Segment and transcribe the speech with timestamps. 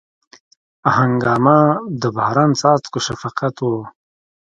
[0.95, 1.59] هنګامه
[2.01, 3.69] د باران څاڅکو شفقت و